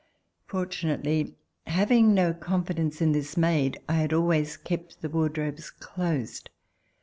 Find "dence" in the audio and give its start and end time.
2.75-3.03